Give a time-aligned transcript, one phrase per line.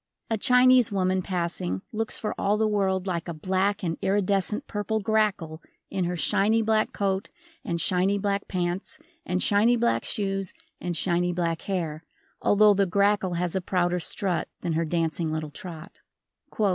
[0.31, 4.99] A Chinese woman passing looks for all the world like a black and iridescent purple
[4.99, 7.29] grackle in her shiny black coat
[7.63, 12.03] and shiny black pants and shiny black shoes and shiny black hair,
[12.41, 15.99] although the grackle has a prouder strut than her dancing little trot.